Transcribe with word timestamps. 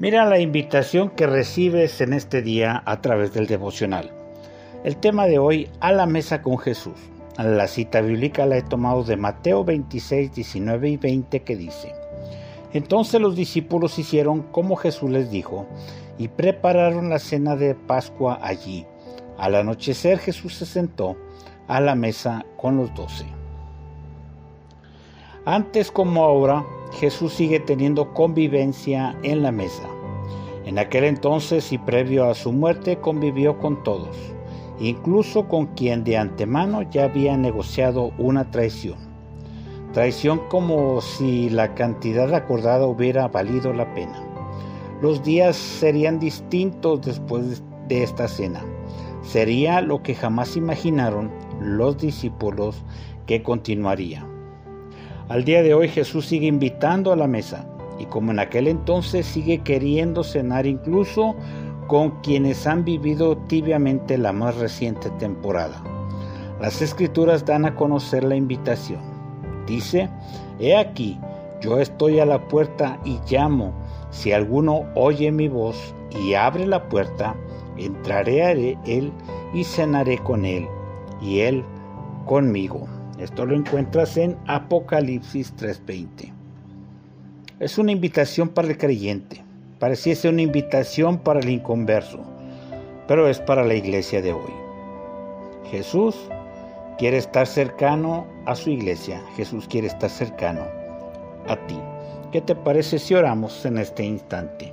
Mira 0.00 0.24
la 0.26 0.38
invitación 0.38 1.10
que 1.10 1.26
recibes 1.26 2.00
en 2.00 2.12
este 2.12 2.40
día 2.40 2.84
a 2.86 3.00
través 3.00 3.34
del 3.34 3.48
devocional. 3.48 4.12
El 4.84 4.96
tema 4.96 5.26
de 5.26 5.40
hoy, 5.40 5.68
a 5.80 5.90
la 5.90 6.06
mesa 6.06 6.40
con 6.40 6.56
Jesús. 6.56 6.94
La 7.36 7.66
cita 7.66 8.00
bíblica 8.00 8.46
la 8.46 8.58
he 8.58 8.62
tomado 8.62 9.02
de 9.02 9.16
Mateo 9.16 9.64
26, 9.64 10.32
19 10.32 10.90
y 10.90 10.96
20 10.98 11.42
que 11.42 11.56
dice, 11.56 11.96
Entonces 12.72 13.20
los 13.20 13.34
discípulos 13.34 13.98
hicieron 13.98 14.42
como 14.42 14.76
Jesús 14.76 15.10
les 15.10 15.32
dijo 15.32 15.66
y 16.16 16.28
prepararon 16.28 17.10
la 17.10 17.18
cena 17.18 17.56
de 17.56 17.74
Pascua 17.74 18.38
allí. 18.40 18.86
Al 19.36 19.56
anochecer 19.56 20.20
Jesús 20.20 20.54
se 20.54 20.66
sentó 20.66 21.16
a 21.66 21.80
la 21.80 21.96
mesa 21.96 22.46
con 22.56 22.76
los 22.76 22.94
doce. 22.94 23.26
Antes 25.44 25.90
como 25.90 26.22
ahora, 26.22 26.64
Jesús 26.92 27.34
sigue 27.34 27.60
teniendo 27.60 28.12
convivencia 28.14 29.16
en 29.22 29.42
la 29.42 29.52
mesa. 29.52 29.88
En 30.64 30.78
aquel 30.78 31.04
entonces 31.04 31.72
y 31.72 31.78
previo 31.78 32.28
a 32.28 32.34
su 32.34 32.52
muerte 32.52 32.98
convivió 32.98 33.58
con 33.58 33.82
todos, 33.82 34.16
incluso 34.78 35.48
con 35.48 35.66
quien 35.66 36.04
de 36.04 36.16
antemano 36.16 36.82
ya 36.82 37.04
había 37.04 37.36
negociado 37.36 38.12
una 38.18 38.50
traición. 38.50 38.98
Traición 39.92 40.40
como 40.48 41.00
si 41.00 41.48
la 41.48 41.74
cantidad 41.74 42.34
acordada 42.34 42.86
hubiera 42.86 43.28
valido 43.28 43.72
la 43.72 43.94
pena. 43.94 44.22
Los 45.00 45.22
días 45.22 45.56
serían 45.56 46.18
distintos 46.18 47.00
después 47.02 47.62
de 47.88 48.02
esta 48.02 48.28
cena. 48.28 48.62
Sería 49.22 49.80
lo 49.80 50.02
que 50.02 50.14
jamás 50.14 50.56
imaginaron 50.56 51.30
los 51.60 51.96
discípulos 51.98 52.84
que 53.26 53.42
continuaría. 53.42 54.26
Al 55.28 55.44
día 55.44 55.62
de 55.62 55.74
hoy 55.74 55.88
Jesús 55.88 56.24
sigue 56.24 56.46
invitando 56.46 57.12
a 57.12 57.16
la 57.16 57.26
mesa 57.26 57.66
y 57.98 58.06
como 58.06 58.30
en 58.30 58.38
aquel 58.38 58.66
entonces 58.66 59.26
sigue 59.26 59.58
queriendo 59.58 60.24
cenar 60.24 60.64
incluso 60.64 61.36
con 61.86 62.22
quienes 62.22 62.66
han 62.66 62.82
vivido 62.82 63.36
tibiamente 63.36 64.16
la 64.16 64.32
más 64.32 64.56
reciente 64.56 65.10
temporada. 65.18 65.82
Las 66.62 66.80
escrituras 66.80 67.44
dan 67.44 67.66
a 67.66 67.74
conocer 67.74 68.24
la 68.24 68.36
invitación. 68.36 69.00
Dice, 69.66 70.08
He 70.58 70.74
aquí, 70.74 71.20
yo 71.60 71.78
estoy 71.78 72.20
a 72.20 72.26
la 72.26 72.48
puerta 72.48 72.98
y 73.04 73.18
llamo. 73.28 73.74
Si 74.10 74.32
alguno 74.32 74.86
oye 74.94 75.30
mi 75.30 75.48
voz 75.48 75.94
y 76.24 76.34
abre 76.34 76.66
la 76.66 76.88
puerta, 76.88 77.36
entraré 77.76 78.44
a 78.44 78.52
él 78.52 79.12
y 79.52 79.64
cenaré 79.64 80.16
con 80.18 80.46
él, 80.46 80.66
y 81.20 81.40
él 81.40 81.64
conmigo. 82.24 82.97
Esto 83.18 83.44
lo 83.44 83.56
encuentras 83.56 84.16
en 84.16 84.36
Apocalipsis 84.46 85.52
3:20. 85.56 86.32
Es 87.58 87.76
una 87.76 87.90
invitación 87.90 88.48
para 88.48 88.68
el 88.68 88.78
creyente. 88.78 89.44
Pareciese 89.80 90.28
una 90.28 90.42
invitación 90.42 91.18
para 91.18 91.40
el 91.40 91.48
inconverso, 91.48 92.20
pero 93.08 93.28
es 93.28 93.40
para 93.40 93.64
la 93.64 93.74
iglesia 93.74 94.22
de 94.22 94.32
hoy. 94.32 94.52
Jesús 95.68 96.16
quiere 96.96 97.16
estar 97.16 97.48
cercano 97.48 98.24
a 98.46 98.54
su 98.54 98.70
iglesia. 98.70 99.20
Jesús 99.36 99.66
quiere 99.66 99.88
estar 99.88 100.10
cercano 100.10 100.62
a 101.48 101.56
ti. 101.66 101.78
¿Qué 102.30 102.40
te 102.40 102.54
parece 102.54 103.00
si 103.00 103.14
oramos 103.14 103.64
en 103.66 103.78
este 103.78 104.04
instante? 104.04 104.72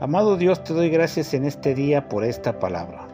Amado 0.00 0.36
Dios, 0.36 0.64
te 0.64 0.74
doy 0.74 0.90
gracias 0.90 1.32
en 1.32 1.44
este 1.44 1.76
día 1.76 2.08
por 2.08 2.24
esta 2.24 2.58
palabra. 2.58 3.06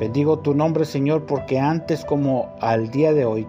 Bendigo 0.00 0.38
tu 0.38 0.54
nombre, 0.54 0.86
Señor, 0.86 1.26
porque 1.26 1.58
antes 1.58 2.06
como 2.06 2.56
al 2.60 2.90
día 2.90 3.12
de 3.12 3.26
hoy 3.26 3.46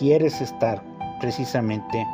quieres 0.00 0.40
estar 0.40 0.82
precisamente 1.20 2.06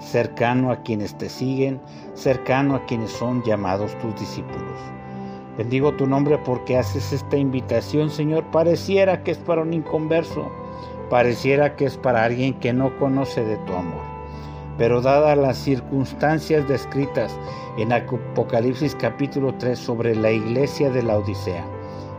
cercano 0.00 0.72
a 0.72 0.82
quienes 0.82 1.14
te 1.18 1.28
siguen, 1.28 1.78
cercano 2.14 2.74
a 2.74 2.86
quienes 2.86 3.10
son 3.10 3.42
llamados 3.44 3.96
tus 3.98 4.18
discípulos. 4.18 4.78
Bendigo 5.58 5.92
tu 5.92 6.06
nombre 6.06 6.38
porque 6.38 6.78
haces 6.78 7.12
esta 7.12 7.36
invitación, 7.36 8.08
Señor. 8.08 8.44
Pareciera 8.50 9.22
que 9.22 9.32
es 9.32 9.38
para 9.38 9.60
un 9.60 9.74
inconverso, 9.74 10.50
pareciera 11.10 11.76
que 11.76 11.84
es 11.84 11.98
para 11.98 12.24
alguien 12.24 12.54
que 12.54 12.72
no 12.72 12.98
conoce 12.98 13.44
de 13.44 13.58
tu 13.58 13.74
amor. 13.74 14.02
Pero 14.78 15.02
dadas 15.02 15.36
las 15.36 15.58
circunstancias 15.58 16.66
descritas 16.66 17.38
en 17.76 17.92
Apocalipsis 17.92 18.96
capítulo 18.96 19.54
3 19.58 19.78
sobre 19.78 20.16
la 20.16 20.32
iglesia 20.32 20.90
de 20.90 21.02
la 21.02 21.18
Odisea, 21.18 21.64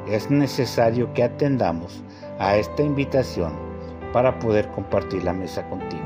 es 0.07 0.29
necesario 0.29 1.11
que 1.15 1.23
atendamos 1.23 2.03
a 2.37 2.57
esta 2.57 2.83
invitación 2.83 3.74
para 4.15 4.39
poder 4.39 4.69
compartir 4.69 5.25
la 5.25 5.33
mesa 5.33 5.67
contigo. 5.67 6.05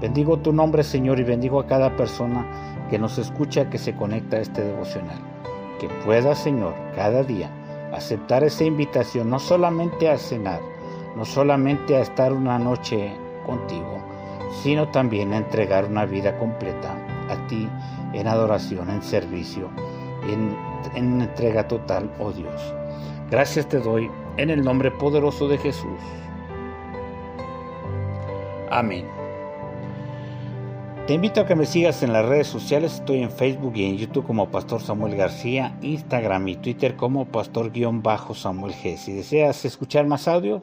Bendigo 0.00 0.40
tu 0.40 0.52
nombre, 0.52 0.82
Señor, 0.82 1.20
y 1.20 1.22
bendigo 1.22 1.60
a 1.60 1.66
cada 1.68 1.96
persona 1.96 2.44
que 2.90 2.98
nos 2.98 3.18
escucha, 3.18 3.70
que 3.70 3.78
se 3.78 3.94
conecta 3.94 4.38
a 4.38 4.40
este 4.40 4.64
devocional. 4.64 5.20
Que 5.78 5.88
pueda, 6.04 6.34
Señor, 6.34 6.74
cada 6.96 7.22
día 7.22 7.48
aceptar 7.92 8.42
esa 8.42 8.64
invitación, 8.64 9.30
no 9.30 9.38
solamente 9.38 10.10
a 10.10 10.18
cenar, 10.18 10.60
no 11.14 11.24
solamente 11.24 11.96
a 11.96 12.00
estar 12.00 12.32
una 12.32 12.58
noche 12.58 13.12
contigo, 13.46 14.02
sino 14.64 14.88
también 14.88 15.32
a 15.32 15.36
entregar 15.36 15.84
una 15.84 16.06
vida 16.06 16.36
completa 16.36 16.96
a 17.28 17.46
ti 17.46 17.68
en 18.12 18.26
adoración, 18.26 18.90
en 18.90 19.02
servicio, 19.04 19.68
en, 20.28 20.56
en 20.96 21.20
entrega 21.20 21.68
total, 21.68 22.10
oh 22.18 22.32
Dios. 22.32 22.74
Gracias 23.30 23.68
te 23.68 23.78
doy 23.78 24.10
en 24.36 24.50
el 24.50 24.64
nombre 24.64 24.90
poderoso 24.90 25.46
de 25.46 25.58
Jesús. 25.58 26.00
Amén. 28.70 29.04
Te 31.08 31.14
invito 31.14 31.40
a 31.40 31.46
que 31.46 31.56
me 31.56 31.66
sigas 31.66 32.04
en 32.04 32.12
las 32.12 32.24
redes 32.24 32.46
sociales. 32.46 32.94
Estoy 32.94 33.20
en 33.20 33.32
Facebook 33.32 33.72
y 33.74 33.84
en 33.84 33.96
YouTube 33.96 34.24
como 34.24 34.48
Pastor 34.52 34.80
Samuel 34.80 35.16
García, 35.16 35.76
Instagram 35.82 36.46
y 36.46 36.54
Twitter 36.54 36.94
como 36.94 37.26
Pastor-Samuel 37.26 38.72
G. 38.74 38.96
Si 38.96 39.12
deseas 39.12 39.64
escuchar 39.64 40.06
más 40.06 40.28
audio, 40.28 40.62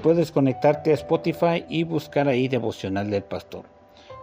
puedes 0.00 0.30
conectarte 0.30 0.92
a 0.92 0.94
Spotify 0.94 1.64
y 1.68 1.82
buscar 1.82 2.28
ahí 2.28 2.46
Devocional 2.46 3.10
del 3.10 3.24
Pastor. 3.24 3.64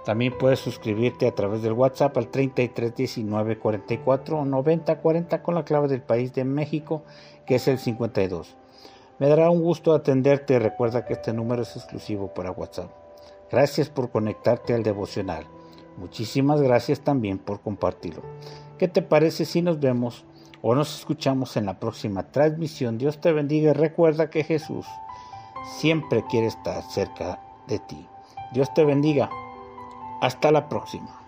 También 0.05 0.37
puedes 0.37 0.59
suscribirte 0.59 1.27
a 1.27 1.35
través 1.35 1.61
del 1.61 1.73
WhatsApp 1.73 2.17
al 2.17 2.29
33 2.29 2.95
19 2.95 3.59
44 3.59 4.45
90 4.45 5.01
40 5.01 5.43
con 5.43 5.55
la 5.55 5.65
clave 5.65 5.89
del 5.89 6.01
país 6.01 6.33
de 6.33 6.45
México, 6.45 7.03
que 7.45 7.55
es 7.55 7.67
el 7.67 7.77
52. 7.77 8.55
Me 9.19 9.27
dará 9.27 9.49
un 9.49 9.61
gusto 9.61 9.93
atenderte. 9.93 10.59
Recuerda 10.59 11.03
que 11.03 11.11
este 11.11 11.33
número 11.33 11.63
es 11.63 11.75
exclusivo 11.75 12.33
para 12.33 12.51
WhatsApp. 12.51 13.06
Gracias 13.49 13.89
por 13.89 14.11
conectarte 14.11 14.73
al 14.73 14.83
devocional. 14.83 15.45
Muchísimas 15.97 16.61
gracias 16.61 17.01
también 17.01 17.39
por 17.39 17.61
compartirlo. 17.61 18.21
¿Qué 18.77 18.87
te 18.87 19.01
parece 19.01 19.45
si 19.45 19.61
nos 19.61 19.79
vemos 19.79 20.25
o 20.61 20.75
nos 20.75 20.99
escuchamos 20.99 21.57
en 21.57 21.65
la 21.65 21.79
próxima 21.79 22.31
transmisión? 22.31 22.97
Dios 22.97 23.19
te 23.19 23.31
bendiga 23.31 23.71
y 23.71 23.73
recuerda 23.73 24.29
que 24.29 24.43
Jesús 24.43 24.85
siempre 25.79 26.23
quiere 26.29 26.47
estar 26.47 26.83
cerca 26.83 27.41
de 27.67 27.79
ti. 27.79 28.07
Dios 28.53 28.73
te 28.73 28.85
bendiga. 28.85 29.29
Hasta 30.21 30.51
la 30.51 30.69
próxima. 30.69 31.26